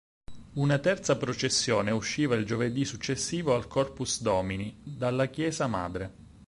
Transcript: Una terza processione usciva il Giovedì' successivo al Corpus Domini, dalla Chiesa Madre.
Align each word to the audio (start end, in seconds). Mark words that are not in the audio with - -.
Una 0.53 0.79
terza 0.79 1.15
processione 1.15 1.91
usciva 1.91 2.33
il 2.33 2.43
Giovedì' 2.43 2.85
successivo 2.85 3.53
al 3.53 3.67
Corpus 3.67 4.23
Domini, 4.23 4.79
dalla 4.83 5.27
Chiesa 5.27 5.67
Madre. 5.67 6.13